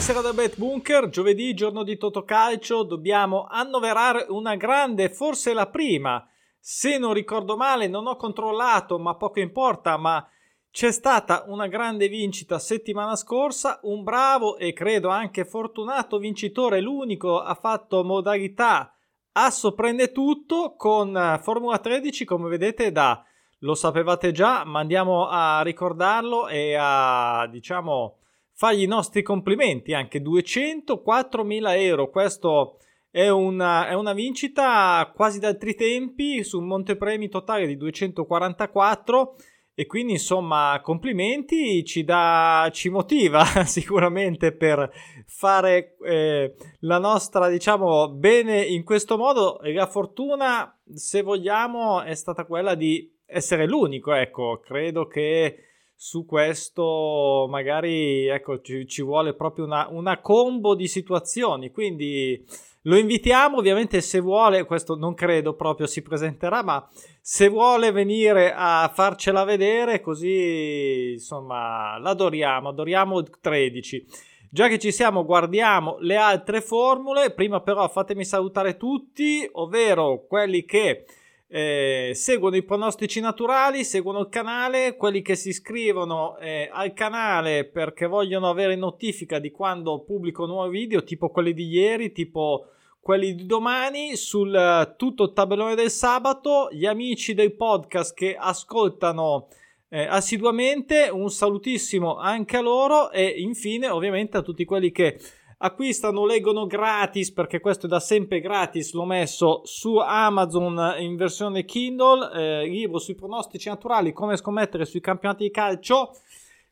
buonasera 0.00 0.26
da 0.26 0.32
Bet 0.32 0.56
Bunker. 0.56 1.10
Giovedì, 1.10 1.52
giorno 1.52 1.82
di 1.82 1.98
Totocalcio, 1.98 2.84
dobbiamo 2.84 3.46
annoverare 3.50 4.24
una 4.30 4.56
grande, 4.56 5.10
forse 5.10 5.52
la 5.52 5.66
prima. 5.66 6.26
Se 6.58 6.96
non 6.96 7.12
ricordo 7.12 7.54
male, 7.54 7.86
non 7.86 8.06
ho 8.06 8.16
controllato, 8.16 8.98
ma 8.98 9.14
poco 9.16 9.40
importa, 9.40 9.98
ma 9.98 10.26
c'è 10.70 10.90
stata 10.90 11.44
una 11.48 11.66
grande 11.66 12.08
vincita 12.08 12.58
settimana 12.58 13.14
scorsa, 13.14 13.78
un 13.82 14.02
bravo 14.02 14.56
e 14.56 14.72
credo 14.72 15.10
anche 15.10 15.44
fortunato 15.44 16.16
vincitore, 16.16 16.80
l'unico 16.80 17.38
ha 17.38 17.54
fatto 17.54 18.02
modalità 18.02 18.94
Asso 19.32 19.74
prende 19.74 20.12
tutto 20.12 20.76
con 20.76 21.38
Formula 21.42 21.76
13, 21.76 22.24
come 22.24 22.48
vedete 22.48 22.90
da 22.90 23.22
lo 23.58 23.74
sapevate 23.74 24.32
già, 24.32 24.64
ma 24.64 24.80
andiamo 24.80 25.28
a 25.28 25.60
ricordarlo 25.60 26.48
e 26.48 26.74
a 26.74 27.46
diciamo 27.50 28.19
fargli 28.60 28.82
i 28.82 28.86
nostri 28.86 29.22
complimenti, 29.22 29.94
anche 29.94 30.20
204.000 30.20 31.80
euro, 31.80 32.10
questo 32.10 32.76
è 33.10 33.26
una, 33.30 33.88
è 33.88 33.94
una 33.94 34.12
vincita 34.12 35.10
quasi 35.16 35.38
da 35.38 35.48
altri 35.48 35.74
tempi 35.74 36.44
su 36.44 36.58
un 36.58 36.66
montepremi 36.66 37.30
totale 37.30 37.66
di 37.66 37.78
244 37.78 39.34
e 39.74 39.86
quindi 39.86 40.12
insomma 40.12 40.78
complimenti 40.82 41.82
ci, 41.86 42.04
dà, 42.04 42.68
ci 42.70 42.90
motiva 42.90 43.42
sicuramente 43.64 44.54
per 44.54 44.92
fare 45.24 45.96
eh, 46.04 46.54
la 46.80 46.98
nostra 46.98 47.48
diciamo 47.48 48.10
bene 48.10 48.60
in 48.60 48.84
questo 48.84 49.16
modo. 49.16 49.58
E 49.62 49.72
la 49.72 49.86
fortuna 49.86 50.78
se 50.92 51.22
vogliamo 51.22 52.02
è 52.02 52.14
stata 52.14 52.44
quella 52.44 52.74
di 52.74 53.10
essere 53.24 53.66
l'unico 53.66 54.12
ecco. 54.12 54.60
Credo 54.62 55.06
che 55.06 55.69
su 56.02 56.24
questo 56.24 57.46
magari 57.50 58.26
ecco, 58.26 58.62
ci, 58.62 58.86
ci 58.86 59.02
vuole 59.02 59.34
proprio 59.34 59.66
una, 59.66 59.86
una, 59.90 60.18
combo 60.22 60.74
di 60.74 60.88
situazioni. 60.88 61.70
Quindi 61.70 62.42
lo 62.84 62.96
invitiamo, 62.96 63.58
ovviamente 63.58 64.00
se 64.00 64.18
vuole, 64.18 64.64
questo 64.64 64.96
non 64.96 65.12
credo 65.12 65.52
proprio 65.52 65.86
si 65.86 66.00
presenterà, 66.00 66.62
ma 66.62 66.88
se 67.20 67.48
vuole 67.48 67.90
venire 67.90 68.50
a 68.56 68.90
farcela 68.94 69.44
vedere, 69.44 70.00
così 70.00 71.10
insomma 71.12 71.98
l'adoriamo, 71.98 72.70
adoriamo 72.70 73.18
il 73.18 73.28
13. 73.38 74.06
Già 74.50 74.68
che 74.68 74.78
ci 74.78 74.92
siamo, 74.92 75.26
guardiamo 75.26 75.98
le 76.00 76.16
altre 76.16 76.62
formule. 76.62 77.34
Prima 77.34 77.60
però 77.60 77.86
fatemi 77.88 78.24
salutare 78.24 78.78
tutti, 78.78 79.46
ovvero 79.52 80.24
quelli 80.26 80.64
che 80.64 81.04
eh, 81.52 82.12
seguono 82.14 82.54
i 82.54 82.62
pronostici 82.62 83.18
naturali, 83.18 83.82
seguono 83.82 84.20
il 84.20 84.28
canale, 84.28 84.94
quelli 84.94 85.20
che 85.20 85.34
si 85.34 85.48
iscrivono 85.48 86.38
eh, 86.38 86.70
al 86.72 86.92
canale 86.92 87.64
perché 87.64 88.06
vogliono 88.06 88.48
avere 88.48 88.76
notifica 88.76 89.40
di 89.40 89.50
quando 89.50 90.04
pubblico 90.04 90.46
nuovi 90.46 90.78
video, 90.78 91.02
tipo 91.02 91.28
quelli 91.30 91.52
di 91.52 91.66
ieri, 91.66 92.12
tipo 92.12 92.66
quelli 93.00 93.34
di 93.34 93.46
domani, 93.46 94.14
sul 94.14 94.54
uh, 94.54 94.94
tutto 94.96 95.24
il 95.24 95.32
tabellone 95.32 95.74
del 95.74 95.90
sabato, 95.90 96.68
gli 96.70 96.86
amici 96.86 97.34
del 97.34 97.56
podcast 97.56 98.14
che 98.14 98.36
ascoltano 98.38 99.48
eh, 99.88 100.04
assiduamente, 100.04 101.08
un 101.10 101.30
salutissimo 101.30 102.16
anche 102.16 102.58
a 102.58 102.60
loro 102.60 103.10
e 103.10 103.24
infine 103.24 103.88
ovviamente 103.88 104.36
a 104.36 104.42
tutti 104.42 104.64
quelli 104.64 104.92
che 104.92 105.18
acquistano, 105.62 106.24
leggono 106.24 106.66
gratis 106.66 107.32
perché 107.32 107.60
questo 107.60 107.86
è 107.86 107.88
da 107.88 108.00
sempre 108.00 108.40
gratis, 108.40 108.92
l'ho 108.92 109.04
messo 109.04 109.60
su 109.64 109.96
Amazon 109.96 110.96
in 110.98 111.16
versione 111.16 111.64
Kindle, 111.64 112.30
eh, 112.32 112.66
libro 112.66 112.98
sui 112.98 113.14
pronostici 113.14 113.68
naturali, 113.68 114.12
come 114.12 114.36
scommettere 114.36 114.86
sui 114.86 115.00
campionati 115.00 115.44
di 115.44 115.50
calcio 115.50 116.12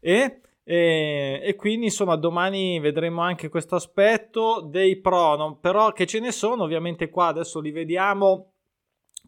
e, 0.01 0.41
e, 0.65 1.41
e 1.43 1.55
quindi 1.57 1.87
insomma 1.87 2.17
domani 2.17 2.81
vedremo 2.81 3.21
anche 3.21 3.51
questo 3.51 3.75
aspetto 3.75 4.67
dei 4.67 5.01
prono, 5.01 5.59
però 5.61 5.93
che 5.93 6.07
ce 6.07 6.21
ne 6.21 6.33
sono 6.33 6.63
ovviamente 6.63 7.11
qua 7.11 7.27
adesso 7.27 7.61
li 7.61 7.71
vediamo, 7.71 8.53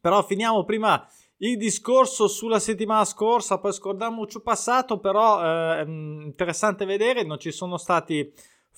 però 0.00 0.22
finiamo 0.22 0.64
prima 0.64 1.06
il 1.42 1.58
discorso 1.58 2.28
sulla 2.28 2.58
settimana 2.58 3.04
scorsa, 3.04 3.58
poi 3.58 3.72
scordiamoci 3.72 4.40
passato, 4.40 4.98
però 5.00 5.42
eh, 5.42 5.82
interessante 5.82 6.86
vedere, 6.86 7.24
non 7.24 7.38
ci 7.38 7.50
sono 7.50 7.76
stati 7.76 8.32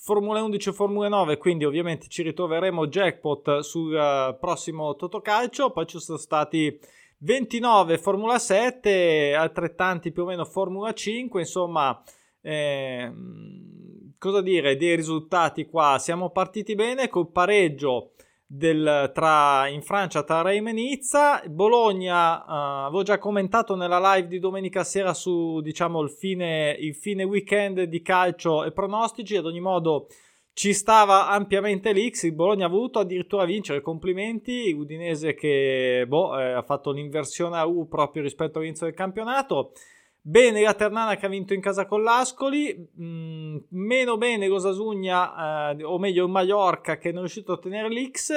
Formula 0.05 0.43
11 0.43 0.67
e 0.67 0.73
Formula 0.73 1.07
9, 1.07 1.37
quindi 1.37 1.63
ovviamente 1.63 2.09
ci 2.09 2.23
ritroveremo 2.23 2.87
jackpot 2.87 3.59
sul 3.59 3.93
uh, 3.93 4.37
prossimo 4.37 4.97
Totocalcio, 4.97 5.71
poi 5.71 5.87
ci 5.87 5.97
sono 5.97 6.17
stati 6.17 6.77
29 7.19 7.97
Formula 7.99 8.37
7, 8.37 9.33
altrettanti 9.33 10.11
più 10.11 10.23
o 10.23 10.25
meno 10.25 10.43
Formula 10.43 10.91
5, 10.91 11.39
insomma, 11.39 12.03
eh, 12.41 13.13
cosa 14.17 14.41
dire, 14.41 14.75
dei 14.75 14.97
risultati 14.97 15.67
qua, 15.67 15.95
siamo 15.99 16.31
partiti 16.31 16.75
bene 16.75 17.07
col 17.07 17.31
pareggio 17.31 18.11
del, 18.55 19.09
tra, 19.15 19.67
in 19.67 19.81
Francia 19.81 20.21
tra 20.23 20.43
Reims 20.43 20.69
e 20.69 20.73
Nizza. 20.73 21.41
Bologna, 21.47 22.37
uh, 22.37 22.85
avevo 22.85 23.01
già 23.01 23.17
commentato 23.17 23.75
nella 23.75 24.13
live 24.13 24.27
di 24.27 24.37
domenica 24.37 24.83
sera 24.83 25.15
su 25.15 25.59
diciamo 25.61 26.01
il 26.01 26.11
fine, 26.11 26.77
il 26.79 26.93
fine 26.93 27.23
weekend 27.23 27.81
di 27.83 28.01
calcio 28.03 28.63
e 28.63 28.71
pronostici. 28.71 29.35
Ad 29.35 29.47
ogni 29.47 29.59
modo 29.59 30.07
ci 30.53 30.71
stava 30.73 31.29
ampiamente 31.29 31.93
l'X. 31.93 32.23
Il 32.23 32.35
Bologna 32.35 32.67
ha 32.67 32.69
voluto 32.69 32.99
addirittura 32.99 33.45
vincere. 33.45 33.81
Complimenti. 33.81 34.71
Udinese 34.71 35.33
che 35.33 36.05
boh, 36.07 36.39
eh, 36.39 36.51
ha 36.51 36.61
fatto 36.61 36.91
l'inversione 36.91 37.57
a 37.57 37.65
U 37.65 37.87
proprio 37.87 38.21
rispetto 38.21 38.59
all'inizio 38.59 38.85
del 38.85 38.95
campionato. 38.95 39.71
Bene 40.25 40.61
la 40.61 40.73
Ternana 40.73 41.17
che 41.17 41.25
ha 41.25 41.29
vinto 41.29 41.53
in 41.53 41.59
casa 41.59 41.85
con 41.85 42.01
l'Ascoli, 42.01 42.91
mm, 42.97 43.57
meno 43.71 44.15
bene 44.15 44.47
Rosasugna, 44.47 45.71
eh, 45.71 45.83
o 45.83 45.99
meglio 45.99 46.29
Mallorca 46.29 46.97
che 46.97 47.09
non 47.09 47.17
è 47.17 47.19
riuscito 47.19 47.51
a 47.51 47.55
ottenere 47.55 47.89
l'X. 47.89 48.31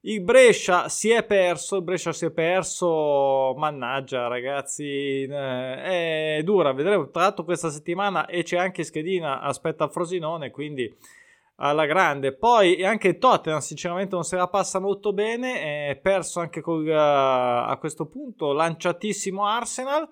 Il 0.00 0.20
Brescia 0.20 0.90
si 0.90 1.08
è 1.08 1.24
perso, 1.24 1.76
il 1.76 1.82
Brescia 1.82 2.12
si 2.12 2.26
è 2.26 2.30
perso, 2.30 3.54
mannaggia 3.56 4.28
ragazzi, 4.28 5.22
eh, 5.22 6.36
è 6.36 6.42
dura, 6.44 6.74
vedremo 6.74 7.08
tra 7.08 7.22
l'altro 7.22 7.44
questa 7.44 7.70
settimana 7.70 8.26
e 8.26 8.42
c'è 8.42 8.58
anche 8.58 8.84
schedina, 8.84 9.40
aspetta 9.40 9.88
Frosinone, 9.88 10.50
quindi 10.50 10.94
alla 11.56 11.86
grande. 11.86 12.34
Poi 12.34 12.84
anche 12.84 13.16
Tottenham 13.16 13.60
sinceramente 13.60 14.14
non 14.14 14.24
se 14.24 14.36
la 14.36 14.48
passa 14.48 14.78
molto 14.78 15.14
bene, 15.14 15.88
è 15.88 15.96
perso 15.96 16.40
anche 16.40 16.60
col, 16.60 16.86
uh, 16.86 16.92
a 16.92 17.76
questo 17.80 18.04
punto 18.04 18.52
lanciatissimo 18.52 19.46
Arsenal. 19.46 20.06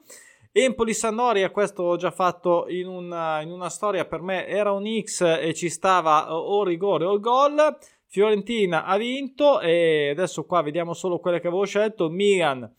Empoli 0.54 0.92
Sandoria, 0.92 1.50
questo 1.50 1.82
ho 1.82 1.96
già 1.96 2.10
fatto 2.10 2.66
in 2.68 2.86
una, 2.86 3.40
in 3.40 3.50
una, 3.50 3.70
storia, 3.70 4.04
per 4.04 4.20
me 4.20 4.46
era 4.46 4.70
un 4.72 4.84
X 5.00 5.22
e 5.40 5.54
ci 5.54 5.70
stava 5.70 6.36
o 6.36 6.62
rigore 6.62 7.06
o 7.06 7.18
gol. 7.18 7.78
Fiorentina 8.06 8.84
ha 8.84 8.98
vinto 8.98 9.60
e 9.60 10.10
adesso 10.10 10.44
qua 10.44 10.60
vediamo 10.60 10.92
solo 10.92 11.20
quelle 11.20 11.40
che 11.40 11.46
avevo 11.46 11.64
scelto. 11.64 12.10
Milan 12.10 12.70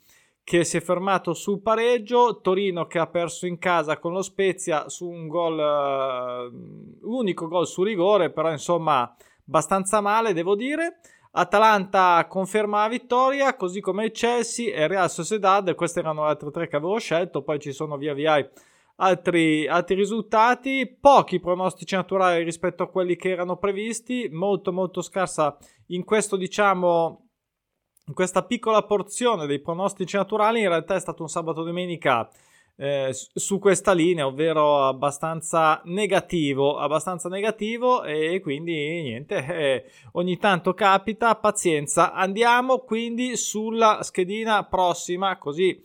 che 0.44 0.64
si 0.64 0.78
è 0.78 0.82
fermato 0.82 1.34
sul 1.34 1.62
pareggio, 1.62 2.42
Torino 2.42 2.86
che 2.86 3.00
ha 3.00 3.08
perso 3.08 3.48
in 3.48 3.58
casa 3.58 3.98
con 3.98 4.14
lo 4.14 4.22
Spezia 4.22 4.88
su 4.88 5.10
un 5.10 5.28
gol, 5.28 5.58
uh, 5.58 7.10
unico 7.10 7.48
gol 7.48 7.66
su 7.66 7.82
rigore, 7.82 8.30
però 8.30 8.52
insomma 8.52 9.16
abbastanza 9.48 10.00
male 10.00 10.34
devo 10.34 10.56
dire. 10.56 11.00
Atalanta 11.36 12.28
conferma 12.28 12.82
la 12.82 12.88
vittoria, 12.90 13.56
così 13.56 13.82
come 13.82 14.12
Chelsea 14.12 14.72
e 14.72 14.88
Real 14.88 15.10
Sociedad. 15.10 15.74
Queste 15.74 16.00
erano 16.00 16.24
le 16.24 16.30
altre 16.30 16.52
tre 16.52 16.68
che 16.68 16.76
avevo 16.76 17.00
scelto. 17.00 17.42
Poi 17.42 17.60
ci 17.60 17.72
sono 17.72 17.98
via 17.98 18.14
via 18.14 18.48
altri, 18.98 19.68
altri 19.68 19.96
risultati. 19.96 20.96
Pochi 21.00 21.40
pronostici 21.40 21.96
naturali 21.96 22.44
rispetto 22.44 22.84
a 22.84 22.90
quelli 22.90 23.16
che 23.16 23.30
erano 23.30 23.58
previsti. 23.58 24.30
Molto, 24.32 24.72
molto 24.72 25.02
scarsa 25.02 25.58
in 25.88 26.04
questo, 26.04 26.36
diciamo, 26.36 27.30
in 28.06 28.14
questa 28.14 28.44
piccola 28.44 28.84
porzione 28.84 29.48
dei 29.48 29.60
pronostici 29.60 30.16
naturali. 30.16 30.62
In 30.62 30.68
realtà 30.68 30.94
è 30.94 31.00
stato 31.00 31.24
un 31.24 31.30
sabato 31.30 31.64
domenica 31.64 32.30
eh, 32.76 33.10
su 33.12 33.60
questa 33.60 33.94
linea, 33.94 34.26
ovvero 34.26 34.86
abbastanza 34.86 35.82
negativo, 35.86 36.78
abbastanza 36.78 37.30
negativo 37.30 38.04
e 38.04 38.40
quindi 38.42 39.02
niente, 39.02 39.36
eh, 39.46 39.92
ogni 40.14 40.38
tanto 40.38 40.74
capita, 40.74 41.36
pazienza. 41.36 42.14
Andiamo 42.14 42.80
quindi 42.80 43.36
sulla 43.36 44.00
schedina 44.02 44.66
prossima, 44.66 45.38
così 45.38 45.82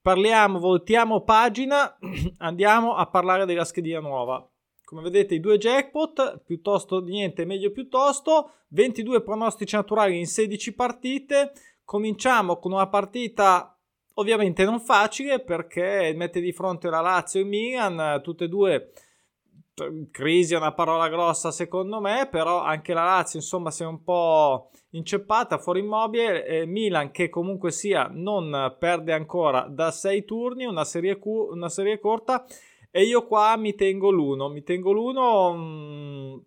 parliamo, 0.00 0.58
voltiamo 0.58 1.22
pagina, 1.22 1.98
andiamo 2.38 2.94
a 2.94 3.06
parlare 3.06 3.44
della 3.44 3.64
schedina 3.64 4.00
nuova. 4.00 4.44
Come 4.82 5.02
vedete 5.02 5.36
i 5.36 5.40
due 5.40 5.56
jackpot, 5.56 6.42
piuttosto 6.44 7.00
niente, 7.00 7.44
meglio 7.44 7.70
piuttosto, 7.70 8.54
22 8.70 9.22
pronostici 9.22 9.76
naturali 9.76 10.18
in 10.18 10.26
16 10.26 10.74
partite. 10.74 11.52
Cominciamo 11.84 12.58
con 12.58 12.72
una 12.72 12.88
partita 12.88 13.79
Ovviamente 14.20 14.64
non 14.64 14.80
facile 14.80 15.40
perché 15.40 16.12
mette 16.14 16.42
di 16.42 16.52
fronte 16.52 16.90
la 16.90 17.00
Lazio 17.00 17.40
e 17.40 17.44
Milan, 17.44 18.20
tutte 18.22 18.44
e 18.44 18.48
due 18.48 18.92
crisi 20.10 20.52
è 20.52 20.58
una 20.58 20.74
parola 20.74 21.08
grossa 21.08 21.50
secondo 21.50 22.02
me, 22.02 22.28
però 22.30 22.60
anche 22.60 22.92
la 22.92 23.04
Lazio 23.04 23.38
insomma 23.38 23.70
si 23.70 23.82
è 23.82 23.86
un 23.86 24.04
po' 24.04 24.72
inceppata, 24.90 25.56
fuori 25.56 25.80
immobile, 25.80 26.44
e 26.44 26.66
Milan 26.66 27.12
che 27.12 27.30
comunque 27.30 27.70
sia 27.70 28.10
non 28.12 28.76
perde 28.78 29.14
ancora 29.14 29.62
da 29.70 29.90
sei 29.90 30.26
turni, 30.26 30.66
una 30.66 30.84
serie, 30.84 31.18
cu- 31.18 31.52
una 31.52 31.70
serie 31.70 31.98
corta 31.98 32.44
e 32.90 33.04
io 33.04 33.26
qua 33.26 33.56
mi 33.56 33.74
tengo 33.74 34.10
l'uno, 34.10 34.50
mi 34.50 34.62
tengo 34.62 34.92
l'uno 34.92 35.54
mh, 35.54 36.34
mm, 36.34 36.38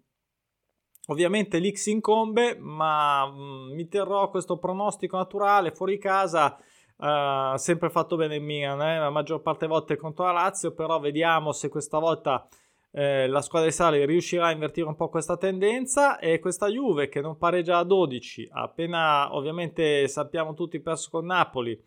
Ovviamente 1.08 1.60
l'X 1.60 1.88
incombe, 1.88 2.56
ma 2.58 3.30
mm, 3.30 3.74
mi 3.74 3.88
terrò 3.90 4.30
questo 4.30 4.58
pronostico 4.58 5.18
naturale 5.18 5.72
fuori 5.72 5.98
casa. 5.98 6.58
Uh, 6.96 7.58
sempre 7.58 7.90
fatto 7.90 8.16
bene 8.16 8.36
in 8.36 8.44
Milan, 8.44 8.82
eh? 8.82 9.00
la 9.00 9.10
maggior 9.10 9.42
parte 9.42 9.66
delle 9.66 9.74
volte 9.74 9.96
contro 9.98 10.26
la 10.26 10.32
Lazio, 10.32 10.74
però 10.74 11.00
vediamo 11.00 11.52
se 11.52 11.68
questa 11.68 11.98
volta 12.00 12.48
eh, 12.96 13.28
la 13.28 13.42
squadra 13.42 13.68
di 13.68 13.74
Sali 13.74 14.06
riuscirà 14.06 14.48
a 14.48 14.52
invertire 14.52 14.88
un 14.88 14.96
po' 14.96 15.10
questa 15.10 15.36
tendenza 15.36 16.20
e 16.20 16.40
questa 16.40 16.68
Juve 16.68 17.10
che 17.10 17.22
non 17.22 17.38
pareggia 17.38 17.80
a 17.80 17.84
12, 17.84 18.50
appena 18.52 19.36
ovviamente 19.36 20.08
sappiamo 20.08 20.54
tutti 20.54 20.80
perso 20.80 21.10
con 21.10 21.26
Napoli, 21.26 21.82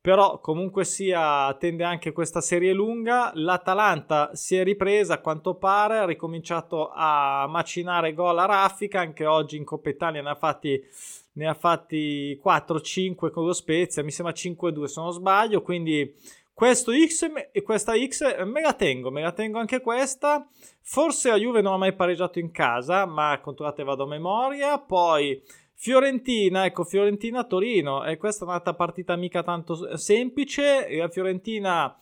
però 0.00 0.40
comunque 0.40 0.84
sia 0.84 1.54
tende 1.54 1.84
anche 1.84 2.10
questa 2.10 2.40
serie 2.40 2.72
lunga, 2.72 3.30
l'Atalanta 3.34 4.30
si 4.34 4.56
è 4.56 4.64
ripresa 4.64 5.14
a 5.14 5.20
quanto 5.20 5.54
pare, 5.54 5.98
ha 5.98 6.04
ricominciato 6.04 6.90
a 6.92 7.46
macinare 7.48 8.12
gol 8.12 8.38
a 8.38 8.46
raffica, 8.46 9.00
anche 9.00 9.26
oggi 9.26 9.56
in 9.56 9.64
Coppa 9.64 9.90
Italia 9.90 10.20
ne 10.20 10.30
ha 10.30 10.34
fatti 10.34 10.82
ne 11.40 11.48
ha 11.48 11.54
fatti 11.54 12.38
4-5 12.44 13.30
con 13.30 13.46
lo 13.46 13.54
Spezia, 13.54 14.04
mi 14.04 14.10
sembra 14.10 14.34
5-2 14.34 14.84
se 14.84 15.00
non 15.00 15.10
sbaglio, 15.10 15.62
quindi 15.62 16.14
questo 16.52 16.92
X 16.92 17.30
e 17.52 17.62
questa 17.62 17.94
X 17.96 18.44
me 18.44 18.60
la 18.60 18.74
tengo, 18.74 19.10
me 19.10 19.22
la 19.22 19.32
tengo 19.32 19.58
anche 19.58 19.80
questa. 19.80 20.46
Forse 20.82 21.30
la 21.30 21.36
Juve 21.36 21.62
non 21.62 21.72
ha 21.72 21.78
mai 21.78 21.94
pareggiato 21.94 22.38
in 22.38 22.50
casa, 22.50 23.06
ma 23.06 23.40
controllate 23.40 23.82
vado 23.82 24.02
a 24.02 24.06
memoria. 24.06 24.78
Poi 24.78 25.42
Fiorentina, 25.74 26.66
ecco 26.66 26.84
Fiorentina-Torino, 26.84 28.04
e 28.04 28.18
questa 28.18 28.44
è 28.44 28.48
un'altra 28.48 28.74
partita 28.74 29.16
mica 29.16 29.42
tanto 29.42 29.96
semplice. 29.96 30.86
La 30.94 31.08
Fiorentina 31.08 31.96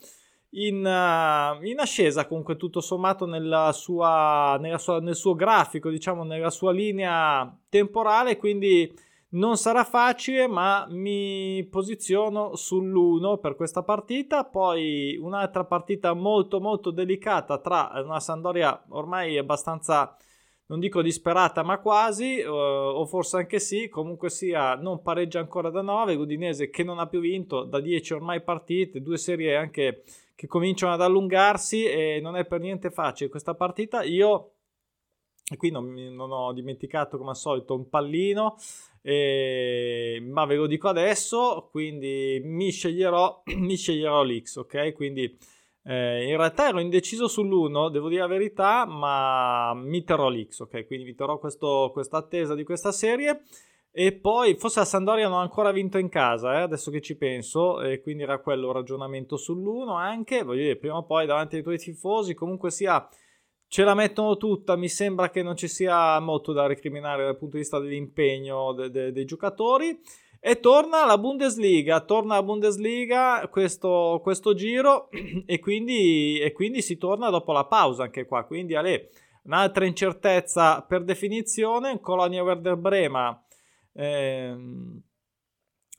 in, 0.50 0.78
uh, 0.78 1.64
in, 1.64 1.78
ascesa 1.78 2.26
comunque 2.26 2.56
tutto 2.56 2.80
sommato 2.80 3.26
nella 3.26 3.70
sua, 3.72 4.56
nella 4.58 4.78
sua, 4.78 4.98
nel 4.98 5.14
suo 5.14 5.36
grafico, 5.36 5.88
diciamo 5.88 6.24
nella 6.24 6.50
sua 6.50 6.72
linea 6.72 7.56
temporale, 7.68 8.36
quindi 8.36 8.92
non 9.30 9.56
sarà 9.56 9.84
facile, 9.84 10.46
ma 10.46 10.86
mi 10.88 11.66
posiziono 11.70 12.52
sull'1 12.54 13.38
per 13.38 13.56
questa 13.56 13.82
partita. 13.82 14.44
Poi 14.44 15.16
un'altra 15.20 15.64
partita 15.64 16.14
molto 16.14 16.60
molto 16.60 16.90
delicata 16.90 17.58
tra 17.58 17.90
una 18.02 18.20
Sandoria 18.20 18.84
ormai 18.88 19.36
abbastanza 19.36 20.16
non 20.68 20.80
dico 20.80 21.00
disperata, 21.00 21.62
ma 21.62 21.78
quasi, 21.78 22.40
uh, 22.40 22.50
o 22.50 23.06
forse 23.06 23.38
anche 23.38 23.58
sì, 23.58 23.88
comunque 23.88 24.28
sia, 24.28 24.74
non 24.74 25.00
pareggia 25.00 25.40
ancora 25.40 25.70
da 25.70 25.80
9, 25.80 26.14
l'Udinese 26.14 26.68
che 26.68 26.84
non 26.84 26.98
ha 26.98 27.06
più 27.06 27.20
vinto 27.20 27.64
da 27.64 27.80
10 27.80 28.12
ormai 28.12 28.42
partite, 28.42 29.00
due 29.00 29.16
serie 29.16 29.56
anche 29.56 30.02
che 30.34 30.46
cominciano 30.46 30.92
ad 30.92 31.00
allungarsi 31.00 31.84
e 31.84 32.20
non 32.20 32.36
è 32.36 32.44
per 32.44 32.60
niente 32.60 32.90
facile 32.90 33.30
questa 33.30 33.54
partita. 33.54 34.02
Io 34.02 34.57
e 35.50 35.56
qui 35.56 35.70
non, 35.70 35.92
non, 35.92 36.30
ho 36.30 36.52
dimenticato 36.52 37.16
come 37.16 37.30
al 37.30 37.36
solito 37.36 37.74
un 37.74 37.88
pallino, 37.88 38.56
eh, 39.02 40.22
ma 40.28 40.44
ve 40.44 40.56
lo 40.56 40.66
dico 40.66 40.88
adesso, 40.88 41.68
quindi 41.70 42.40
mi 42.44 42.70
sceglierò, 42.70 43.42
mi 43.56 43.76
sceglierò 43.76 44.22
l'X, 44.22 44.56
ok? 44.56 44.92
Quindi 44.92 45.38
eh, 45.84 46.28
in 46.28 46.36
realtà 46.36 46.68
ero 46.68 46.80
indeciso 46.80 47.26
sull'1, 47.26 47.90
devo 47.90 48.08
dire 48.08 48.20
la 48.20 48.26
verità, 48.26 48.84
ma 48.84 49.72
mi 49.74 50.04
terrò 50.04 50.28
l'X, 50.28 50.60
ok? 50.60 50.86
Quindi 50.86 51.06
vi 51.06 51.14
terrò 51.14 51.38
questa 51.38 52.16
attesa 52.18 52.54
di 52.54 52.64
questa 52.64 52.92
serie. 52.92 53.42
E 53.90 54.12
poi 54.12 54.54
forse 54.54 54.80
la 54.80 54.84
Sandoria 54.84 55.28
non 55.28 55.38
ha 55.38 55.42
ancora 55.42 55.72
vinto 55.72 55.98
in 55.98 56.08
casa, 56.08 56.58
eh, 56.58 56.60
adesso 56.60 56.90
che 56.90 57.00
ci 57.00 57.16
penso, 57.16 57.80
e 57.80 58.00
quindi 58.00 58.22
era 58.22 58.38
quello 58.38 58.68
il 58.68 58.74
ragionamento 58.74 59.36
sull'1 59.36 59.96
anche, 59.96 60.42
voglio 60.42 60.62
dire, 60.62 60.76
prima 60.76 60.98
o 60.98 61.04
poi 61.04 61.26
davanti 61.26 61.56
ai 61.56 61.62
tuoi 61.62 61.78
tifosi, 61.78 62.34
comunque 62.34 62.70
sia 62.70 63.08
ce 63.68 63.84
la 63.84 63.94
mettono 63.94 64.36
tutta. 64.36 64.76
Mi 64.76 64.88
sembra 64.88 65.30
che 65.30 65.42
non 65.42 65.56
ci 65.56 65.68
sia 65.68 66.18
molto 66.20 66.52
da 66.52 66.66
recriminare 66.66 67.24
dal 67.24 67.36
punto 67.36 67.56
di 67.56 67.62
vista 67.62 67.78
dell'impegno 67.78 68.72
de- 68.72 68.90
de- 68.90 69.12
dei 69.12 69.24
giocatori. 69.24 70.00
E 70.40 70.60
torna 70.60 71.04
la 71.04 71.18
Bundesliga, 71.18 72.00
torna 72.00 72.36
la 72.36 72.42
Bundesliga 72.44 73.48
questo, 73.50 74.20
questo 74.22 74.54
giro 74.54 75.08
e 75.46 75.58
quindi, 75.58 76.38
e 76.38 76.52
quindi, 76.52 76.80
si 76.80 76.96
torna 76.96 77.28
dopo 77.28 77.52
la 77.52 77.66
pausa 77.66 78.04
anche 78.04 78.24
qua. 78.24 78.44
Quindi 78.44 78.74
Ale, 78.74 79.10
un'altra 79.44 79.84
incertezza 79.84 80.82
per 80.82 81.04
definizione, 81.04 82.00
Colonia 82.00 82.42
Werder 82.42 82.76
Brema. 82.76 83.42
Ehm, 83.94 85.02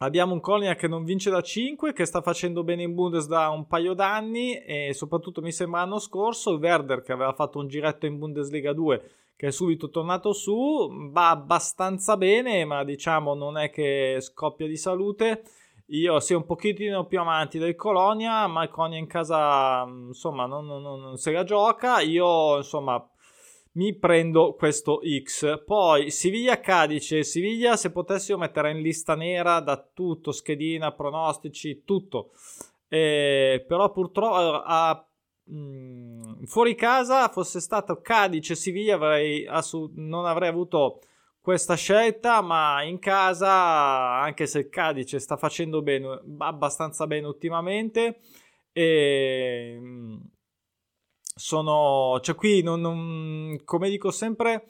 Abbiamo 0.01 0.31
un 0.31 0.40
Colonia 0.40 0.75
che 0.75 0.88
non 0.88 1.04
vince 1.04 1.30
da 1.30 1.42
5, 1.42 1.92
che 1.92 2.06
sta 2.06 2.22
facendo 2.22 2.63
bene 2.63 2.84
in 2.84 2.94
Bundes 2.94 3.28
da 3.28 3.50
un 3.50 3.68
paio 3.68 3.94
d'anni 3.94 4.56
e 4.63 4.94
soprattutto 4.94 5.42
mi 5.42 5.51
sembra 5.51 5.81
l'anno 5.81 6.00
scorso 6.00 6.54
il 6.54 6.60
Werder 6.62 7.01
che 7.01 7.12
aveva 7.12 7.34
fatto 7.34 7.60
un 7.60 7.68
giretto 7.68 8.06
in 8.06 8.18
Bundesliga 8.18 8.72
2 8.72 9.12
che 9.36 9.48
è 9.48 9.51
subito 9.51 9.90
tornato 9.90 10.31
su, 10.31 11.10
va 11.12 11.31
abbastanza 11.31 12.16
bene 12.16 12.63
ma 12.63 12.86
diciamo 12.86 13.34
non 13.34 13.57
è 13.57 13.69
che 13.69 14.19
scoppia 14.22 14.68
di 14.68 14.78
salute. 14.78 15.44
Io 15.88 16.19
sia 16.22 16.38
un 16.38 16.46
pochettino 16.46 17.06
più 17.06 17.19
avanti 17.19 17.57
del 17.57 17.75
Colonia, 17.75 18.48
ma 18.48 18.63
il 18.63 18.69
Colonia 18.69 19.00
in 19.00 19.07
casa 19.07 19.84
insomma 19.86 20.46
non, 20.46 20.66
non, 20.66 20.81
non 20.81 21.18
se 21.18 21.31
la 21.31 21.44
gioca. 21.44 22.00
Io 22.00 22.56
insomma 22.56 23.06
mi 23.80 23.96
prendo 23.96 24.56
questo 24.56 25.00
X. 25.24 25.64
Poi 25.64 26.12
Siviglia 26.12 26.60
Cadice, 26.60 27.24
Siviglia 27.24 27.78
se 27.78 27.92
potessi 27.92 28.31
io 28.31 28.38
metterei 28.38 28.76
in 28.76 28.81
lista 28.81 29.16
nera 29.16 29.62
da 29.62 29.78
tutto, 29.78 30.34
schedina, 30.34 30.92
pronostici, 30.92 31.84
tutto. 31.86 32.31
Eh, 32.90 33.64
però 33.66 33.90
purtroppo 33.92 34.36
a, 34.36 35.08
mh, 35.46 35.56
mm, 35.56 36.44
fuori 36.44 36.76
casa 36.76 37.30
fosse 37.30 37.62
stato 37.62 38.02
Cadice 38.02 38.56
Siviglia 38.56 38.96
avrei 38.96 39.46
assolut- 39.48 39.96
non 39.96 40.25
avrei 40.25 40.50
avuto 40.50 41.00
questa 41.40 41.75
scelta, 41.75 42.42
ma 42.42 42.84
in 42.84 43.00
casa, 43.00 44.20
anche 44.20 44.46
se 44.46 44.68
Cadice 44.68 45.20
sta 45.20 45.38
facendo 45.38 45.82
bene, 45.82 46.22
abbastanza 46.40 47.08
bene 47.08 47.28
ultimamente, 47.28 48.20
e, 48.74 49.78
mm, 49.80 50.18
sono, 51.39 52.19
cioè 52.21 52.36
qui 52.36 52.62
non, 52.62 52.81
non, 52.81 53.62
come 53.63 53.89
dico 53.89 54.12
sempre, 54.12 54.68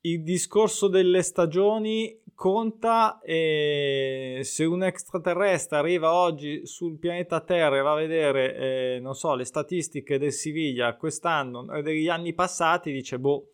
il 0.00 0.24
discorso 0.24 0.88
delle 0.88 1.22
stagioni 1.22 2.20
conta 2.34 3.20
e 3.20 4.40
se 4.42 4.64
un 4.64 4.82
extraterrestre 4.82 5.78
arriva 5.78 6.12
oggi 6.12 6.66
sul 6.66 6.98
pianeta 6.98 7.40
Terra 7.40 7.76
e 7.76 7.82
va 7.82 7.92
a 7.92 7.96
vedere, 7.96 8.56
eh, 8.56 9.00
non 9.00 9.14
so, 9.14 9.36
le 9.36 9.44
statistiche 9.44 10.18
del 10.18 10.32
Siviglia 10.32 10.96
quest'anno 10.96 11.80
degli 11.80 12.08
anni 12.08 12.34
passati, 12.34 12.90
dice, 12.90 13.20
boh, 13.20 13.50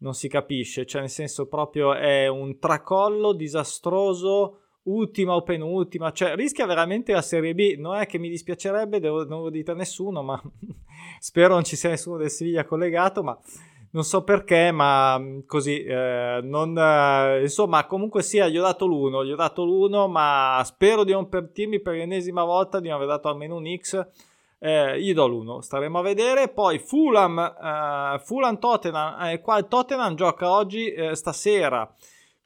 non 0.00 0.12
si 0.12 0.28
capisce, 0.28 0.84
cioè 0.84 1.00
nel 1.00 1.10
senso 1.10 1.46
proprio 1.46 1.94
è 1.94 2.28
un 2.28 2.58
tracollo 2.58 3.32
disastroso 3.32 4.64
ultima 4.88 5.34
o 5.34 5.42
penultima, 5.42 6.12
cioè 6.12 6.34
rischia 6.34 6.66
veramente 6.66 7.12
la 7.12 7.22
Serie 7.22 7.54
B. 7.54 7.76
Non 7.78 7.96
è 7.96 8.06
che 8.06 8.18
mi 8.18 8.28
dispiacerebbe, 8.28 9.00
devo, 9.00 9.24
non 9.24 9.42
lo 9.42 9.50
dite 9.50 9.70
a 9.70 9.74
nessuno, 9.74 10.22
ma 10.22 10.40
spero 11.20 11.54
non 11.54 11.64
ci 11.64 11.76
sia 11.76 11.90
nessuno 11.90 12.16
del 12.16 12.30
Siviglia 12.30 12.64
collegato, 12.64 13.22
ma 13.22 13.38
non 13.90 14.04
so 14.04 14.22
perché, 14.22 14.70
ma 14.70 15.18
mm, 15.18 15.40
così, 15.46 15.82
eh, 15.82 16.40
non, 16.42 16.76
eh, 16.76 17.42
insomma, 17.42 17.86
comunque 17.86 18.22
sia, 18.22 18.48
gli 18.48 18.58
ho 18.58 18.62
dato 18.62 18.86
l'uno, 18.86 19.24
gli 19.24 19.32
ho 19.32 19.36
dato 19.36 19.64
l'uno, 19.64 20.08
ma 20.08 20.60
spero 20.64 21.04
di 21.04 21.12
non 21.12 21.28
pentirmi 21.28 21.80
per 21.80 21.94
l'ennesima 21.94 22.44
volta 22.44 22.80
di 22.80 22.88
non 22.88 22.96
aver 22.96 23.08
dato 23.08 23.28
almeno 23.28 23.56
un 23.56 23.76
X. 23.76 24.06
Eh, 24.60 25.00
gli 25.00 25.14
do 25.14 25.28
l'uno, 25.28 25.60
staremo 25.60 26.00
a 26.00 26.02
vedere. 26.02 26.48
Poi 26.48 26.80
Fulham, 26.80 27.38
eh, 27.38 28.18
Fulham 28.24 28.58
Tottenham, 28.58 29.26
eh, 29.26 29.40
qua 29.40 29.56
il 29.58 29.68
Tottenham 29.68 30.16
gioca 30.16 30.50
oggi, 30.50 30.92
eh, 30.92 31.14
stasera 31.14 31.94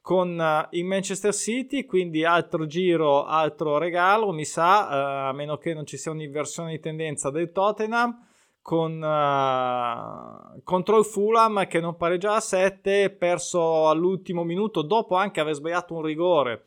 con 0.03 0.37
uh, 0.37 0.67
il 0.75 0.83
Manchester 0.83 1.33
City, 1.33 1.85
quindi 1.85 2.25
altro 2.25 2.65
giro, 2.65 3.23
altro 3.23 3.77
regalo, 3.77 4.33
mi 4.33 4.43
sa, 4.43 4.87
uh, 4.89 5.29
a 5.29 5.31
meno 5.31 5.55
che 5.55 5.73
non 5.73 5.85
ci 5.85 5.95
sia 5.95 6.11
un'inversione 6.11 6.71
di 6.71 6.81
tendenza 6.81 7.29
del 7.29 7.53
Tottenham, 7.53 8.13
con, 8.61 9.01
uh, 9.01 10.61
contro 10.65 10.99
il 10.99 11.05
Fulham 11.05 11.65
che 11.67 11.79
non 11.79 11.95
pareggia 11.95 12.35
a 12.35 12.41
7, 12.41 13.11
perso 13.11 13.87
all'ultimo 13.87 14.43
minuto 14.43 14.81
dopo 14.81 15.15
anche 15.15 15.39
aver 15.39 15.53
sbagliato 15.53 15.93
un 15.93 16.01
rigore 16.01 16.65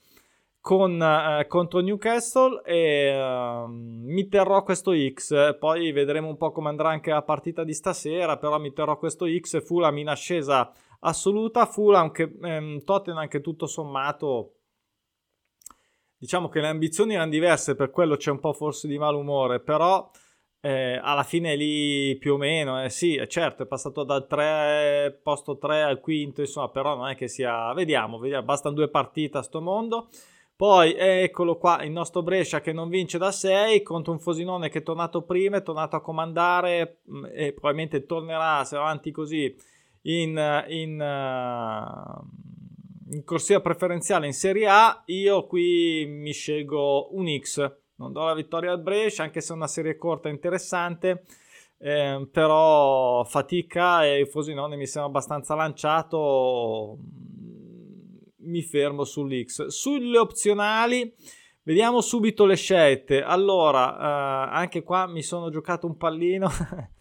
con, 0.67 1.45
contro 1.47 1.79
Newcastle 1.79 2.61
e 2.65 3.07
ehm, 3.07 4.01
mi 4.03 4.27
terrò 4.27 4.65
questo 4.65 4.93
X, 4.93 5.59
poi 5.59 5.93
vedremo 5.93 6.27
un 6.27 6.37
po' 6.37 6.51
come 6.51 6.71
andrà 6.71 6.89
anche 6.89 7.11
la 7.11 7.23
partita 7.23 7.63
di 7.63 7.73
stasera, 7.73 8.37
però 8.37 8.59
mi 8.59 8.73
terrò 8.73 8.99
questo 8.99 9.27
X, 9.29 9.65
Fulham 9.65 9.99
in 9.99 10.09
ascesa 10.09 10.73
assoluta. 11.09 11.67
Fulham 11.67 12.11
che 12.11 12.37
ehm, 12.43 12.85
Tottenham 12.85 13.29
che 13.29 13.41
tutto 13.41 13.67
sommato 13.67 14.53
diciamo 16.19 16.49
che 16.49 16.61
le 16.61 16.69
ambizioni 16.69 17.15
erano 17.15 17.31
diverse, 17.31 17.75
per 17.75 17.91
quello 17.91 18.17
c'è 18.17 18.31
un 18.31 18.41
po' 18.41 18.53
forse 18.53 18.89
di 18.89 18.99
malumore, 18.99 19.61
però 19.61 20.11
eh, 20.61 20.99
alla 21.01 21.23
fine 21.23 21.55
lì 21.57 22.17
più 22.19 22.35
o 22.35 22.37
meno, 22.37 22.83
eh, 22.83 22.89
sì, 22.91 23.23
certo, 23.29 23.63
è 23.63 23.67
passato 23.67 24.03
dal 24.03 24.27
3, 24.27 25.21
posto 25.23 25.59
3 25.59 25.83
al 25.83 26.01
quinto, 26.01 26.41
insomma, 26.41 26.69
però 26.71 26.97
non 26.97 27.09
è 27.09 27.15
che 27.15 27.29
sia, 27.29 27.73
vediamo, 27.75 28.19
vediamo, 28.19 28.45
bastano 28.45 28.75
due 28.75 28.89
partite 28.89 29.39
a 29.39 29.43
sto 29.43 29.61
mondo. 29.61 30.09
Poi 30.57 30.95
eccolo 30.97 31.59
qua 31.59 31.83
il 31.83 31.91
nostro 31.91 32.23
Brescia 32.23 32.63
che 32.63 32.73
non 32.73 32.89
vince 32.89 33.19
da 33.19 33.31
6 33.31 33.83
contro 33.83 34.13
un 34.13 34.19
Fosinone 34.19 34.71
che 34.71 34.79
è 34.79 34.83
tornato 34.83 35.23
prima, 35.23 35.59
è 35.59 35.63
tornato 35.63 35.97
a 35.97 36.01
comandare 36.01 37.01
mm, 37.11 37.25
e 37.31 37.53
probabilmente 37.53 38.07
tornerà 38.07 38.65
se 38.65 38.77
avanti 38.77 39.11
così 39.11 39.55
in, 40.07 40.65
in, 40.69 41.01
uh, 41.01 43.15
in 43.15 43.25
corsia 43.25 43.61
preferenziale 43.61 44.27
in 44.27 44.33
Serie 44.33 44.69
A, 44.69 45.03
io 45.07 45.47
qui 45.47 46.05
mi 46.07 46.33
scelgo 46.33 47.17
un 47.17 47.27
X. 47.39 47.75
Non 47.97 48.13
do 48.13 48.25
la 48.25 48.35
vittoria 48.35 48.73
al 48.73 48.83
Brescia, 48.83 49.23
anche 49.23 49.41
se 49.41 49.53
è 49.53 49.57
una 49.57 49.67
serie 49.67 49.97
corta 49.97 50.29
interessante. 50.29 51.25
Eh, 51.79 52.29
però 52.33 53.23
fatica 53.25 54.07
e 54.07 54.21
il 54.21 54.29
Frosinone 54.29 54.77
mi 54.77 54.87
sembra 54.87 55.11
abbastanza 55.11 55.55
lanciato 55.55 56.97
mi 58.39 58.63
fermo 58.63 59.05
sull'X 59.05 59.67
sulle 59.67 60.17
opzionali 60.17 61.15
vediamo 61.65 62.01
subito 62.01 62.47
le 62.47 62.57
scelte 62.57 63.21
allora 63.21 63.95
eh, 63.95 64.57
anche 64.57 64.83
qua 64.83 65.07
mi 65.07 65.23
sono 65.23 65.51
giocato 65.51 65.87
un 65.87 65.99
pallino 65.99 66.49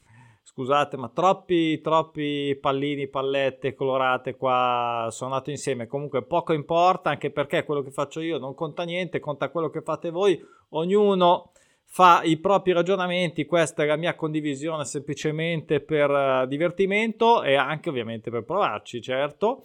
scusate, 0.56 0.96
ma 0.96 1.10
troppi, 1.10 1.82
troppi 1.82 2.58
pallini, 2.62 3.10
pallette 3.10 3.74
colorate 3.74 4.38
qua 4.38 5.10
suonato 5.12 5.50
insieme. 5.50 5.86
Comunque 5.86 6.24
poco 6.24 6.54
importa, 6.54 7.10
anche 7.10 7.30
perché 7.30 7.66
quello 7.66 7.82
che 7.82 7.92
faccio 7.92 8.22
io 8.22 8.38
non 8.38 8.54
conta 8.56 8.84
niente, 8.84 9.20
conta 9.20 9.50
quello 9.50 9.70
che 9.70 9.82
fate 9.82 10.12
voi. 10.12 10.42
Ognuno 10.70 11.52
fa 11.84 12.22
i 12.24 12.38
propri 12.38 12.72
ragionamenti, 12.72 13.46
questa 13.46 13.84
è 13.84 13.86
la 13.86 13.98
mia 13.98 14.16
condivisione 14.16 14.86
semplicemente 14.86 15.82
per 15.82 16.10
uh, 16.10 16.48
divertimento 16.48 17.44
e 17.44 17.56
anche 17.56 17.90
ovviamente 17.90 18.32
per 18.32 18.46
provarci, 18.46 19.02
certo. 19.02 19.62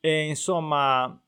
E 0.00 0.26
insomma, 0.26 1.20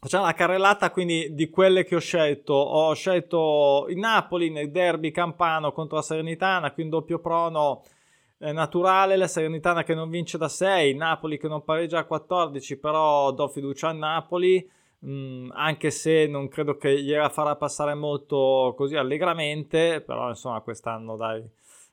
facciamo 0.00 0.24
la 0.24 0.32
carrellata 0.32 0.90
quindi 0.90 1.34
di 1.34 1.50
quelle 1.50 1.84
che 1.84 1.94
ho 1.94 2.00
scelto. 2.00 2.54
Ho 2.54 2.94
scelto 2.94 3.84
il 3.90 3.98
Napoli 3.98 4.48
nel 4.48 4.70
derby 4.70 5.10
campano 5.10 5.72
contro 5.72 5.96
la 5.96 6.02
Serenitana, 6.02 6.72
quindi 6.72 6.92
doppio 6.92 7.18
prono 7.18 7.82
eh, 7.82 8.02
naturale, 8.38 9.16
la 9.16 9.26
Serenitana 9.26 9.82
che 9.82 9.94
non 9.94 10.10
vince 10.10 10.38
da 10.38 10.48
6, 10.48 10.94
Napoli 10.94 11.38
che 11.38 11.48
non 11.48 11.64
pareggia 11.64 12.00
a 12.00 12.04
14, 12.04 12.78
però 12.78 13.30
do 13.32 13.48
fiducia 13.48 13.88
a 13.88 13.92
Napoli, 13.92 14.68
mh, 14.98 15.10
mm, 15.10 15.50
anche 15.52 15.90
se 15.90 16.26
non 16.26 16.48
credo 16.48 16.76
che 16.76 17.00
gliela 17.02 17.28
farà 17.28 17.56
passare 17.56 17.94
molto 17.94 18.74
così 18.76 18.96
allegramente, 18.96 20.02
però 20.02 20.28
insomma 20.28 20.60
quest'anno 20.60 21.16
dai, 21.16 21.42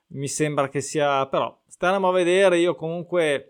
mi 0.08 0.28
sembra 0.28 0.70
che 0.70 0.82
sia, 0.82 1.28
però 1.28 1.58
staremo 1.68 2.10
a 2.10 2.12
vedere, 2.12 2.58
io 2.58 2.76
comunque... 2.76 3.48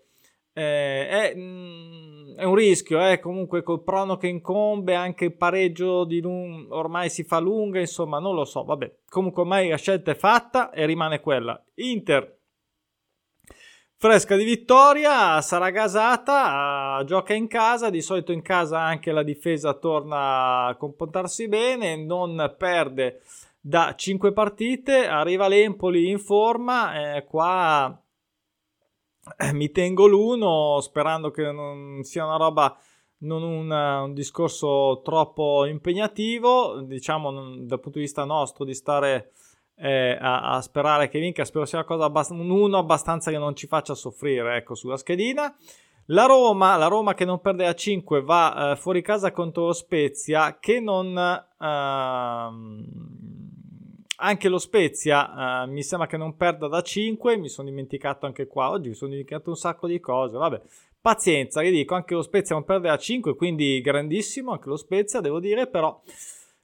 Eh, 0.53 1.07
è, 1.07 1.33
mh, 1.33 1.39
mm, 1.39 2.35
è, 2.35 2.43
un 2.43 2.55
rischio, 2.55 2.99
eh, 3.07 3.19
comunque 3.19 3.63
col 3.63 3.83
prono 3.83 4.17
che 4.17 4.27
incombe, 4.27 4.95
anche 4.95 5.25
il 5.25 5.33
pareggio 5.33 6.03
di 6.03 6.19
lung- 6.19 6.69
ormai 6.71 7.09
si 7.09 7.23
fa 7.23 7.39
lunga, 7.39 7.79
insomma, 7.79 8.19
non 8.19 8.35
lo 8.35 8.43
so, 8.43 8.63
vabbè. 8.65 8.93
Comunque 9.07 9.43
ormai 9.43 9.69
la 9.69 9.77
scelta 9.77 10.11
è 10.11 10.15
fatta 10.15 10.71
e 10.71 10.85
rimane 10.85 11.21
quella. 11.21 11.61
Inter 11.75 12.40
fresca 14.01 14.35
di 14.35 14.43
vittoria, 14.43 15.39
sarà 15.41 15.69
gasata, 15.69 17.03
gioca 17.05 17.35
in 17.35 17.47
casa, 17.47 17.91
di 17.91 18.01
solito 18.01 18.31
in 18.31 18.41
casa 18.41 18.79
anche 18.79 19.11
la 19.11 19.21
difesa 19.21 19.75
torna 19.75 20.65
a 20.65 20.75
comportarsi 20.75 21.47
bene, 21.47 21.97
non 21.97 22.55
perde 22.57 23.21
da 23.59 23.93
5 23.95 24.33
partite, 24.33 25.05
arriva 25.05 25.47
l'Empoli 25.47 26.09
in 26.09 26.17
forma, 26.17 27.15
eh, 27.15 27.25
qua 27.25 27.95
eh, 29.37 29.53
mi 29.53 29.69
tengo 29.69 30.07
l'uno 30.07 30.79
sperando 30.81 31.29
che 31.29 31.51
non 31.51 32.01
sia 32.01 32.25
una 32.25 32.37
roba 32.37 32.75
non 33.19 33.43
un, 33.43 33.69
un, 33.69 34.13
discorso 34.15 35.01
troppo 35.03 35.65
impegnativo, 35.65 36.81
diciamo 36.81 37.31
dal 37.31 37.79
punto 37.79 37.99
di 37.99 38.05
vista 38.05 38.23
nostro 38.23 38.65
di 38.65 38.73
stare 38.73 39.33
eh, 39.81 40.17
a, 40.19 40.55
a, 40.55 40.61
sperare 40.61 41.09
che 41.09 41.19
vinca. 41.19 41.43
Spero 41.43 41.65
sia 41.65 41.79
una 41.79 41.87
cosa 41.87 42.05
abbast- 42.05 42.31
un 42.31 42.49
1 42.49 42.77
abbastanza 42.77 43.31
che 43.31 43.37
non 43.37 43.55
ci 43.55 43.67
faccia 43.67 43.95
soffrire 43.95 44.55
ecco, 44.55 44.75
sulla 44.75 44.97
schedina. 44.97 45.55
La 46.05 46.25
Roma, 46.25 46.75
la 46.77 46.87
Roma 46.87 47.13
che 47.13 47.25
non 47.25 47.41
perde 47.41 47.65
a 47.65 47.73
5 47.73 48.21
va 48.21 48.71
eh, 48.71 48.75
fuori 48.75 49.01
casa 49.01 49.31
contro 49.31 49.65
lo 49.65 49.73
Spezia 49.73 50.57
che 50.59 50.79
non... 50.79 51.17
Ehm, 51.59 52.85
anche 54.23 54.49
lo 54.49 54.59
Spezia 54.59 55.63
eh, 55.63 55.67
mi 55.67 55.81
sembra 55.81 56.07
che 56.07 56.17
non 56.17 56.35
perda 56.35 56.67
da 56.67 56.81
5, 56.81 57.37
mi 57.37 57.49
sono 57.49 57.69
dimenticato 57.69 58.27
anche 58.27 58.45
qua, 58.45 58.69
oggi 58.69 58.89
mi 58.89 58.93
sono 58.93 59.09
dimenticato 59.09 59.49
un 59.49 59.55
sacco 59.55 59.87
di 59.87 59.99
cose, 59.99 60.37
vabbè, 60.37 60.61
pazienza, 61.01 61.61
vi 61.61 61.71
dico, 61.71 61.95
anche 61.95 62.13
lo 62.13 62.21
Spezia 62.21 62.53
non 62.53 62.63
perde 62.63 62.89
a 62.89 62.97
5, 62.97 63.35
quindi 63.35 63.81
grandissimo 63.81 64.51
anche 64.51 64.69
lo 64.69 64.77
Spezia, 64.77 65.21
devo 65.21 65.39
dire, 65.39 65.65
però 65.65 65.99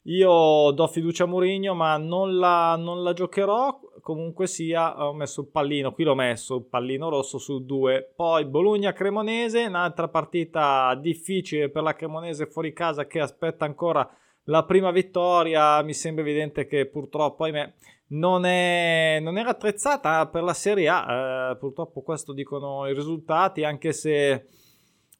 io 0.07 0.71
do 0.71 0.87
fiducia 0.87 1.25
a 1.25 1.27
Mourinho, 1.27 1.73
ma 1.73 1.97
non 1.97 2.37
la, 2.37 2.75
non 2.77 3.03
la, 3.03 3.11
giocherò. 3.11 3.79
Comunque 4.01 4.47
sia, 4.47 5.05
ho 5.05 5.13
messo 5.13 5.41
il 5.41 5.47
pallino, 5.47 5.91
qui 5.91 6.05
l'ho 6.05 6.15
messo, 6.15 6.55
il 6.55 6.63
pallino 6.63 7.09
rosso 7.09 7.37
su 7.37 7.65
due. 7.65 8.13
Poi 8.15 8.45
Bologna-Cremonese, 8.45 9.65
un'altra 9.65 10.07
partita 10.07 10.95
difficile 10.95 11.69
per 11.69 11.83
la 11.83 11.93
Cremonese 11.93 12.47
fuori 12.47 12.71
casa 12.71 13.05
che 13.05 13.19
aspetta 13.19 13.65
ancora 13.65 14.09
la 14.45 14.63
prima 14.63 14.91
vittoria. 14.91 15.81
Mi 15.81 15.93
sembra 15.93 16.23
evidente 16.23 16.67
che 16.67 16.85
purtroppo, 16.85 17.43
ahimè, 17.43 17.73
non, 18.09 18.45
è, 18.45 19.19
non 19.21 19.37
era 19.37 19.49
attrezzata 19.49 20.25
per 20.27 20.43
la 20.43 20.53
Serie 20.53 20.87
A. 20.87 21.51
Eh, 21.51 21.57
purtroppo 21.57 22.01
questo 22.01 22.31
dicono 22.31 22.87
i 22.87 22.93
risultati, 22.93 23.65
anche 23.65 23.91
se 23.91 24.47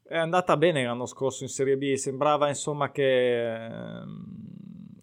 è 0.01 0.17
andata 0.17 0.55
bene 0.55 0.85
l'anno 0.85 1.05
scorso 1.05 1.43
in 1.43 1.49
Serie 1.49 1.75
B. 1.75 1.95
Sembrava 1.95 2.47
insomma 2.47 2.89
che... 2.89 3.53
Eh, 3.53 4.45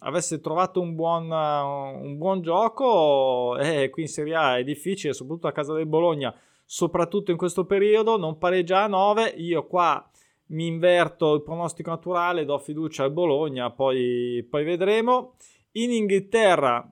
avesse 0.05 0.41
trovato 0.41 0.81
un 0.81 0.95
buon, 0.95 1.31
un 1.31 2.17
buon 2.17 2.41
gioco 2.41 3.57
e 3.59 3.91
qui 3.91 4.03
in 4.03 4.09
Serie 4.09 4.35
A 4.35 4.57
è 4.59 4.65
difficile, 4.65 5.13
soprattutto 5.13 5.49
a 5.49 5.53
casa 5.53 5.73
del 5.73 5.87
Bologna, 5.87 6.35
soprattutto 6.65 7.31
in 7.31 7.37
questo 7.37 7.65
periodo, 7.65 8.17
non 8.17 8.39
pareggia 8.39 8.85
a 8.85 8.87
9, 8.87 9.35
io 9.37 9.67
qua 9.67 10.09
mi 10.47 10.67
inverto 10.67 11.35
il 11.35 11.43
pronostico 11.43 11.91
naturale, 11.91 12.45
do 12.45 12.59
fiducia 12.59 13.05
al 13.05 13.13
Bologna, 13.13 13.71
poi, 13.71 14.47
poi 14.49 14.65
vedremo. 14.65 15.35
In 15.77 15.91
Inghilterra, 15.91 16.89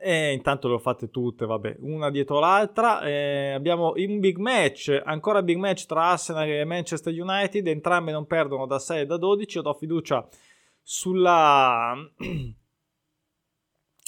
eh, 0.00 0.32
intanto 0.32 0.68
le 0.68 0.74
ho 0.74 0.78
fatte 0.78 1.10
tutte, 1.10 1.46
vabbè, 1.46 1.76
una 1.80 2.10
dietro 2.10 2.38
l'altra. 2.38 3.00
Eh, 3.00 3.52
abbiamo 3.52 3.94
un 3.96 4.20
big 4.20 4.36
match, 4.36 5.00
ancora 5.04 5.42
big 5.42 5.56
match 5.56 5.86
tra 5.86 6.10
Arsenal 6.10 6.48
e 6.48 6.64
Manchester 6.64 7.12
United, 7.18 7.66
entrambe 7.66 8.12
non 8.12 8.26
perdono 8.26 8.66
da 8.66 8.78
6 8.78 9.00
e 9.00 9.06
da 9.06 9.16
12, 9.16 9.56
io 9.56 9.62
do 9.62 9.74
fiducia 9.74 10.28
sulla... 10.84 11.94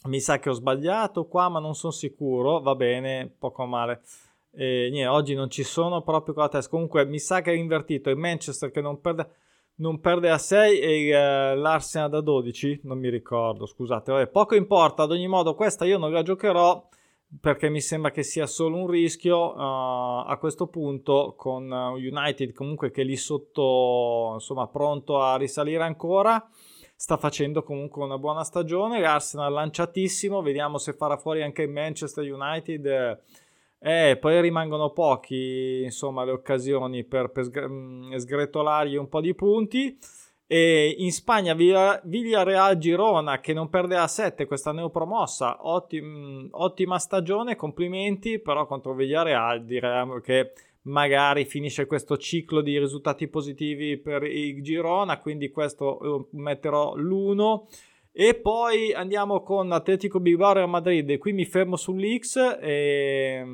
Mi 0.06 0.20
sa 0.20 0.38
che 0.38 0.50
ho 0.50 0.52
sbagliato 0.52 1.26
qua, 1.26 1.48
ma 1.48 1.58
non 1.58 1.74
sono 1.74 1.92
sicuro. 1.92 2.60
Va 2.60 2.76
bene, 2.76 3.28
poco 3.36 3.64
male. 3.64 4.02
E, 4.52 4.88
niente, 4.92 5.08
oggi 5.08 5.34
non 5.34 5.50
ci 5.50 5.64
sono 5.64 6.02
proprio 6.02 6.32
con 6.32 6.44
la 6.44 6.48
testa. 6.48 6.70
Comunque, 6.70 7.04
mi 7.06 7.18
sa 7.18 7.40
che 7.40 7.50
è 7.50 7.56
invertito. 7.56 8.08
Il 8.10 8.16
Manchester 8.16 8.70
che 8.70 8.80
non 8.80 9.00
perde, 9.00 9.28
non 9.76 9.98
perde 9.98 10.30
a 10.30 10.38
6 10.38 10.78
e 10.78 11.52
uh, 11.52 11.58
l'Arsenal 11.58 12.10
da 12.10 12.20
12. 12.20 12.82
Non 12.84 13.00
mi 13.00 13.08
ricordo, 13.08 13.66
scusate. 13.66 14.12
Vabbè, 14.12 14.28
poco 14.28 14.54
importa. 14.54 15.02
Ad 15.02 15.10
ogni 15.10 15.26
modo, 15.26 15.56
questa 15.56 15.84
io 15.84 15.98
non 15.98 16.12
la 16.12 16.22
giocherò 16.22 16.88
perché 17.40 17.68
mi 17.68 17.80
sembra 17.80 18.10
che 18.10 18.22
sia 18.22 18.46
solo 18.46 18.76
un 18.76 18.86
rischio 18.86 19.52
uh, 19.52 20.24
a 20.26 20.36
questo 20.38 20.68
punto 20.68 21.34
con 21.36 21.70
uh, 21.70 21.94
United 21.94 22.52
comunque 22.52 22.90
che 22.90 23.02
lì 23.02 23.16
sotto 23.16 24.32
insomma 24.34 24.68
pronto 24.68 25.20
a 25.20 25.36
risalire 25.36 25.82
ancora 25.82 26.48
sta 26.96 27.18
facendo 27.18 27.62
comunque 27.62 28.02
una 28.02 28.18
buona 28.18 28.42
stagione. 28.42 29.00
l'Arsenal 29.00 29.52
lanciatissimo 29.52 30.40
vediamo 30.40 30.78
se 30.78 30.94
farà 30.94 31.16
fuori 31.18 31.42
anche 31.42 31.66
Manchester 31.66 32.24
United. 32.32 33.20
Eh, 33.78 34.16
poi 34.18 34.40
rimangono 34.40 34.90
pochi 34.90 35.82
insomma 35.84 36.24
le 36.24 36.30
occasioni 36.30 37.04
per, 37.04 37.30
per 37.30 37.68
mm, 37.68 38.14
sgretolargli 38.14 38.96
un 38.96 39.08
po' 39.08 39.20
di 39.20 39.34
punti 39.34 39.98
e 40.48 40.94
in 40.98 41.10
Spagna 41.10 41.54
Villarreal 41.54 42.78
Girona 42.78 43.40
che 43.40 43.52
non 43.52 43.68
perde 43.68 43.96
a 43.96 44.06
7 44.06 44.46
questa 44.46 44.72
neopromossa, 44.72 45.66
Ottim, 45.66 46.48
ottima 46.52 46.98
stagione, 46.98 47.56
complimenti, 47.56 48.38
però 48.38 48.66
contro 48.66 48.94
Villarreal 48.94 49.64
direi 49.64 50.20
che 50.22 50.52
magari 50.82 51.44
finisce 51.44 51.86
questo 51.86 52.16
ciclo 52.16 52.60
di 52.60 52.78
risultati 52.78 53.26
positivi 53.26 53.98
per 53.98 54.22
il 54.22 54.62
Girona, 54.62 55.18
quindi 55.18 55.50
questo 55.50 56.00
eh, 56.00 56.26
metterò 56.36 56.94
l'1 56.94 57.62
e 58.12 58.34
poi 58.34 58.92
andiamo 58.94 59.42
con 59.42 59.72
Atletico 59.72 60.20
Bilbao 60.20 60.58
e 60.58 60.66
Madrid, 60.66 61.18
qui 61.18 61.32
mi 61.32 61.44
fermo 61.44 61.76
sull'X 61.76 62.58
e 62.60 63.44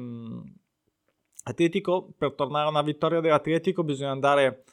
Atletico 1.44 2.12
per 2.16 2.34
tornare 2.34 2.66
a 2.66 2.70
una 2.70 2.82
vittoria 2.82 3.20
dell'Atletico 3.20 3.82
bisogna 3.82 4.10
andare 4.10 4.64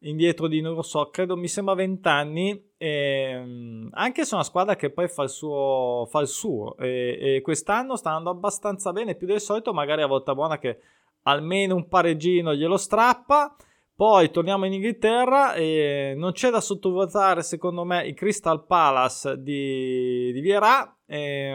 indietro 0.00 0.46
di 0.46 0.60
non 0.60 0.74
lo 0.74 0.82
so, 0.82 1.10
credo 1.10 1.36
mi 1.36 1.48
sembra 1.48 1.74
20 1.74 2.08
anni, 2.08 2.70
e, 2.76 3.88
anche 3.90 4.24
se 4.24 4.30
è 4.30 4.34
una 4.34 4.44
squadra 4.44 4.76
che 4.76 4.90
poi 4.90 5.08
fa 5.08 5.24
il 5.24 5.28
suo, 5.28 6.06
fa 6.08 6.20
il 6.20 6.28
suo 6.28 6.76
e, 6.78 7.18
e, 7.20 7.40
quest'anno 7.42 7.96
sta 7.96 8.10
andando 8.10 8.30
abbastanza 8.30 8.92
bene, 8.92 9.14
più 9.14 9.26
del 9.26 9.40
solito, 9.40 9.72
magari 9.72 10.02
a 10.02 10.06
volta 10.06 10.34
buona 10.34 10.58
che 10.58 10.78
almeno 11.24 11.74
un 11.74 11.88
pareggino 11.88 12.54
glielo 12.54 12.76
strappa. 12.76 13.54
Poi 13.94 14.30
torniamo 14.30 14.64
in 14.64 14.72
Inghilterra 14.72 15.52
e 15.52 16.14
non 16.16 16.32
c'è 16.32 16.48
da 16.48 16.62
sottovalutare 16.62 17.42
secondo 17.42 17.84
me 17.84 18.06
il 18.06 18.14
Crystal 18.14 18.64
Palace 18.64 19.42
di, 19.42 20.32
di 20.32 20.40
Vieira. 20.40 20.96
E, 21.04 21.54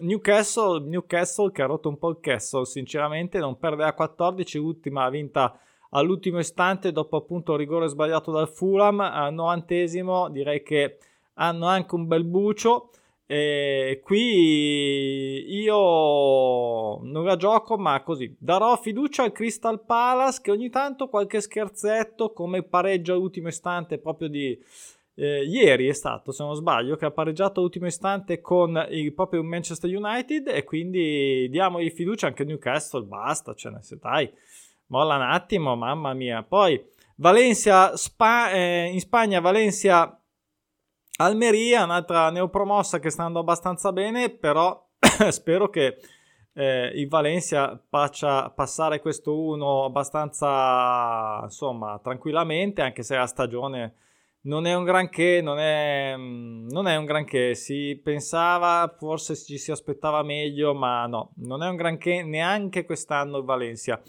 Newcastle, 0.00 0.86
Newcastle 0.86 1.50
che 1.50 1.62
ha 1.62 1.66
rotto 1.66 1.88
un 1.88 1.98
po' 1.98 2.10
il 2.10 2.18
Castle, 2.20 2.64
sinceramente 2.64 3.38
non 3.38 3.58
perde 3.58 3.84
a 3.84 3.92
14, 3.92 4.56
ultima 4.58 5.10
vinta 5.10 5.58
all'ultimo 5.90 6.38
istante 6.38 6.92
dopo 6.92 7.16
appunto 7.16 7.52
il 7.52 7.58
rigore 7.58 7.88
sbagliato 7.88 8.30
dal 8.30 8.48
Fulham 8.48 9.00
al 9.00 9.32
novantesimo, 9.32 10.28
direi 10.28 10.62
che 10.62 10.98
hanno 11.34 11.66
anche 11.66 11.94
un 11.94 12.06
bel 12.06 12.24
bucio. 12.24 12.90
E 13.26 14.00
qui 14.02 15.44
io 15.62 16.98
non 17.02 17.24
la 17.24 17.36
gioco, 17.36 17.78
ma 17.78 18.02
così 18.02 18.34
darò 18.36 18.76
fiducia 18.76 19.22
al 19.22 19.30
Crystal 19.30 19.84
Palace 19.84 20.40
che 20.42 20.50
ogni 20.50 20.68
tanto 20.68 21.06
qualche 21.08 21.40
scherzetto 21.40 22.32
come 22.32 22.64
pareggio 22.64 23.12
all'ultimo 23.12 23.46
istante 23.46 23.98
proprio 23.98 24.28
di 24.28 24.60
eh, 25.14 25.44
ieri 25.44 25.86
è 25.86 25.92
stato, 25.92 26.32
se 26.32 26.42
non 26.42 26.56
sbaglio, 26.56 26.96
che 26.96 27.04
ha 27.04 27.10
pareggiato 27.10 27.60
all'ultimo 27.60 27.86
istante 27.86 28.40
con 28.40 28.84
il 28.90 29.12
proprio 29.12 29.44
Manchester 29.44 29.94
United 29.94 30.48
e 30.48 30.64
quindi 30.64 31.46
diamogli 31.50 31.90
fiducia 31.90 32.26
anche 32.26 32.42
a 32.42 32.46
Newcastle, 32.46 33.04
basta, 33.04 33.54
ce 33.54 33.70
ne 33.70 33.82
sei, 33.82 33.98
dai, 34.00 34.32
molla 34.90 35.16
un 35.16 35.22
attimo, 35.22 35.74
mamma 35.74 36.12
mia. 36.12 36.42
Poi 36.42 36.80
Valencia, 37.16 37.96
Spa- 37.96 38.50
eh, 38.50 38.90
in 38.92 39.00
Spagna, 39.00 39.40
Valencia, 39.40 40.20
Almeria, 41.18 41.84
un'altra 41.84 42.30
neopromossa 42.30 42.98
che 42.98 43.10
sta 43.10 43.24
andando 43.24 43.40
abbastanza 43.40 43.92
bene, 43.92 44.30
però 44.30 44.88
spero 45.30 45.68
che 45.68 45.98
eh, 46.54 46.92
il 46.94 47.08
Valencia 47.08 47.80
faccia 47.88 48.50
passare 48.50 49.00
questo 49.00 49.38
1 49.38 49.84
abbastanza, 49.84 51.40
insomma, 51.44 51.98
tranquillamente, 52.02 52.82
anche 52.82 53.02
se 53.02 53.16
la 53.16 53.26
stagione 53.26 53.94
non 54.42 54.66
è 54.66 54.74
un 54.74 54.84
granché, 54.84 55.40
non 55.42 55.58
è, 55.58 56.14
mm, 56.16 56.68
non 56.70 56.88
è 56.88 56.96
un 56.96 57.04
granché, 57.04 57.54
si 57.54 58.00
pensava, 58.02 58.94
forse 58.98 59.36
ci 59.36 59.58
si 59.58 59.70
aspettava 59.70 60.22
meglio, 60.22 60.74
ma 60.74 61.06
no, 61.06 61.32
non 61.36 61.62
è 61.62 61.68
un 61.68 61.76
granché 61.76 62.22
neanche 62.22 62.84
quest'anno 62.84 63.38
il 63.38 63.44
Valencia. 63.44 64.00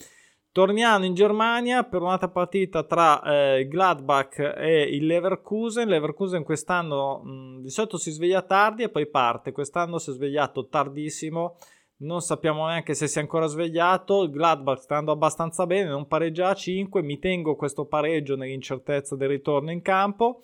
Torniamo 0.52 1.06
in 1.06 1.14
Germania 1.14 1.84
per 1.84 2.02
un'altra 2.02 2.28
partita 2.28 2.84
tra 2.84 3.22
eh, 3.24 3.68
Gladbach 3.68 4.38
e 4.58 4.82
il 4.84 5.06
Leverkusen. 5.06 5.88
Leverkusen 5.88 6.44
quest'anno 6.44 7.22
mh, 7.24 7.62
di 7.62 7.70
solito 7.70 7.98
si 7.98 8.12
sveglia 8.12 8.42
tardi 8.42 8.84
e 8.84 8.90
poi 8.90 9.08
parte. 9.08 9.52
Quest'anno 9.52 9.98
si 9.98 10.10
è 10.10 10.14
svegliato 10.14 10.68
tardissimo 10.68 11.56
non 12.02 12.22
sappiamo 12.22 12.66
neanche 12.66 12.94
se 12.94 13.08
si 13.08 13.18
è 13.18 13.22
ancora 13.22 13.46
svegliato. 13.48 14.30
Gladbach 14.30 14.82
sta 14.82 14.98
andando 14.98 15.12
abbastanza 15.12 15.66
bene, 15.66 15.90
non 15.90 16.08
pareggia 16.08 16.50
a 16.50 16.54
5. 16.54 17.02
Mi 17.02 17.20
tengo 17.20 17.56
questo 17.56 17.86
pareggio 17.86 18.36
nell'incertezza 18.36 19.16
del 19.16 19.30
ritorno 19.30 19.72
in 19.72 19.82
campo. 19.82 20.42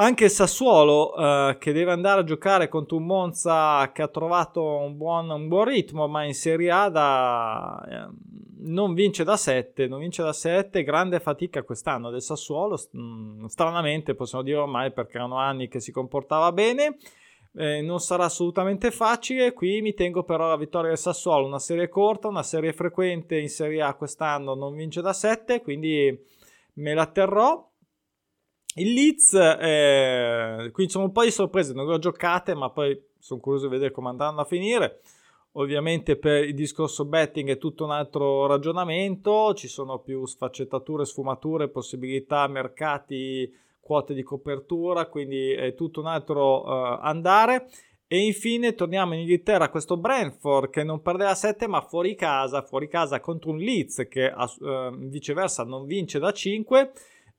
Anche 0.00 0.26
il 0.26 0.30
Sassuolo, 0.30 1.16
eh, 1.16 1.56
che 1.58 1.72
deve 1.72 1.90
andare 1.90 2.20
a 2.20 2.24
giocare 2.24 2.68
contro 2.68 2.98
un 2.98 3.04
Monza 3.04 3.90
che 3.92 4.02
ha 4.02 4.06
trovato 4.06 4.62
un 4.62 4.96
buon, 4.96 5.28
un 5.28 5.48
buon 5.48 5.64
ritmo, 5.64 6.06
ma 6.06 6.24
in 6.24 6.34
Serie 6.34 6.70
A 6.70 6.88
da, 6.88 7.84
eh, 7.90 8.14
non 8.58 8.94
vince 8.94 9.24
da 9.24 9.36
7. 9.36 9.88
Non 9.88 9.98
vince 9.98 10.22
da 10.22 10.32
7. 10.32 10.84
Grande 10.84 11.18
fatica 11.18 11.64
quest'anno 11.64 12.10
del 12.10 12.22
Sassuolo. 12.22 12.80
Mm, 12.96 13.46
stranamente, 13.46 14.14
possiamo 14.14 14.44
dire 14.44 14.58
ormai 14.58 14.92
perché 14.92 15.16
erano 15.16 15.36
anni 15.36 15.66
che 15.66 15.80
si 15.80 15.90
comportava 15.90 16.52
bene. 16.52 16.96
Eh, 17.56 17.82
non 17.82 17.98
sarà 17.98 18.26
assolutamente 18.26 18.92
facile. 18.92 19.52
Qui 19.52 19.82
mi 19.82 19.94
tengo 19.94 20.22
però 20.22 20.46
la 20.46 20.56
vittoria 20.56 20.90
del 20.90 20.98
Sassuolo, 20.98 21.44
una 21.44 21.58
serie 21.58 21.88
corta, 21.88 22.28
una 22.28 22.44
serie 22.44 22.72
frequente 22.72 23.36
in 23.36 23.48
Serie 23.48 23.82
A 23.82 23.94
quest'anno 23.94 24.54
non 24.54 24.76
vince 24.76 25.00
da 25.00 25.12
7, 25.12 25.60
quindi 25.60 26.16
me 26.74 26.94
la 26.94 27.06
terrò. 27.06 27.66
Il 28.74 28.92
Leeds, 28.92 29.34
eh, 29.34 30.70
qui 30.72 30.88
sono 30.88 31.04
un 31.04 31.12
po' 31.12 31.24
di 31.24 31.30
sorprese, 31.30 31.72
non 31.72 31.86
le 31.86 31.94
ho 31.94 31.98
giocate, 31.98 32.54
ma 32.54 32.70
poi 32.70 33.00
sono 33.18 33.40
curioso 33.40 33.66
di 33.66 33.72
vedere 33.72 33.90
come 33.90 34.08
andranno 34.08 34.40
a 34.40 34.44
finire. 34.44 35.00
Ovviamente 35.52 36.16
per 36.16 36.44
il 36.44 36.54
discorso 36.54 37.04
betting 37.04 37.50
è 37.50 37.58
tutto 37.58 37.84
un 37.84 37.90
altro 37.90 38.46
ragionamento, 38.46 39.54
ci 39.54 39.66
sono 39.66 39.98
più 39.98 40.24
sfaccettature, 40.24 41.04
sfumature, 41.04 41.68
possibilità, 41.68 42.46
mercati 42.46 43.52
quote 43.80 44.12
di 44.12 44.22
copertura, 44.22 45.06
quindi 45.06 45.50
è 45.52 45.74
tutto 45.74 46.00
un 46.00 46.06
altro 46.06 46.62
uh, 46.62 46.98
andare. 47.00 47.68
E 48.06 48.18
infine 48.20 48.74
torniamo 48.74 49.14
in 49.14 49.20
Inghilterra, 49.20 49.68
questo 49.68 49.96
Brentford 49.96 50.70
che 50.70 50.84
non 50.84 51.02
perdeva 51.02 51.34
7 51.34 51.66
ma 51.66 51.80
fuori 51.80 52.14
casa, 52.14 52.62
fuori 52.62 52.86
casa 52.86 53.20
contro 53.20 53.50
un 53.50 53.58
Leeds 53.58 54.06
che 54.08 54.32
uh, 54.32 54.96
viceversa 55.08 55.64
non 55.64 55.86
vince 55.86 56.18
da 56.18 56.32
5 56.32 56.92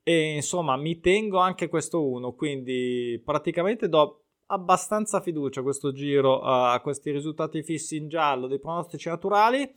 e 0.09 0.33
insomma 0.33 0.75
mi 0.75 0.99
tengo 0.99 1.37
anche 1.37 1.69
questo 1.69 2.03
1, 2.03 2.33
quindi 2.33 3.21
praticamente 3.23 3.87
do 3.87 4.23
abbastanza 4.47 5.21
fiducia 5.21 5.59
a 5.59 5.63
questo 5.63 5.91
giro 5.91 6.41
a 6.41 6.79
questi 6.79 7.11
risultati 7.11 7.61
fissi 7.61 7.97
in 7.97 8.07
giallo 8.07 8.47
dei 8.47 8.59
pronostici 8.59 9.07
naturali 9.07 9.71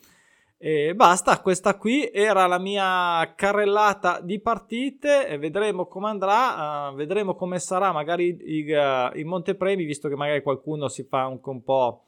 e 0.57 0.95
basta, 0.95 1.38
questa 1.42 1.77
qui 1.77 2.11
era 2.11 2.47
la 2.47 2.59
mia 2.59 3.35
carrellata 3.37 4.21
di 4.23 4.40
partite 4.40 5.37
vedremo 5.37 5.85
come 5.85 6.09
andrà, 6.09 6.88
uh, 6.88 6.95
vedremo 6.95 7.35
come 7.35 7.59
sarà 7.59 7.92
magari 7.92 8.35
il, 8.40 8.71
uh, 8.71 9.18
il 9.18 9.27
Montepremi, 9.27 9.85
visto 9.85 10.09
che 10.09 10.16
magari 10.16 10.40
qualcuno 10.40 10.88
si 10.88 11.03
fa 11.03 11.27
un, 11.27 11.40
un 11.42 11.62
po' 11.62 12.05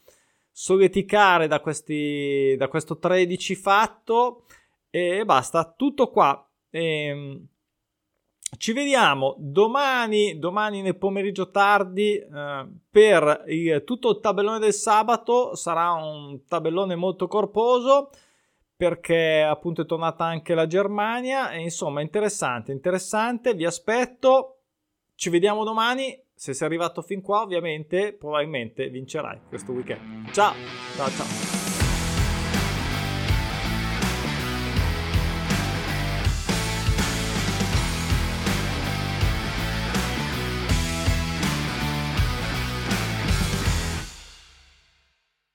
solleticare 0.51 1.47
da, 1.47 1.61
questi, 1.61 2.55
da 2.57 2.69
questo 2.69 2.97
13 2.97 3.55
fatto 3.55 4.47
e 4.89 5.27
basta, 5.27 5.75
tutto 5.77 6.09
qua. 6.09 6.49
E, 6.71 7.07
ehm, 7.07 7.49
ci 8.57 8.73
vediamo 8.73 9.35
domani, 9.39 10.39
domani 10.39 10.83
nel 10.83 10.97
pomeriggio 10.97 11.51
tardi 11.51 12.17
eh, 12.17 12.67
per 12.91 13.45
il, 13.49 13.83
tutto 13.85 14.11
il 14.11 14.21
tabellone 14.21 14.59
del 14.59 14.73
sabato, 14.73 15.55
sarà 15.55 15.93
un 15.93 16.45
tabellone 16.47 16.95
molto 16.95 17.27
corposo 17.27 18.11
perché 18.77 19.43
appunto 19.43 19.83
è 19.83 19.87
tornata 19.87 20.25
anche 20.25 20.55
la 20.55 20.67
Germania 20.67 21.51
e 21.51 21.61
insomma 21.61 22.01
interessante, 22.01 22.73
interessante, 22.73 23.55
vi 23.55 23.65
aspetto, 23.65 24.59
ci 25.15 25.31
vediamo 25.31 25.65
domani, 25.65 26.21
se 26.35 26.53
sei 26.55 26.67
arrivato 26.67 27.01
fin 27.01 27.21
qua 27.21 27.43
ovviamente 27.43 28.13
probabilmente 28.13 28.89
vincerai 28.89 29.41
questo 29.49 29.73
weekend. 29.73 30.31
Ciao, 30.33 30.55
ciao 30.97 31.09
ciao. 31.09 31.64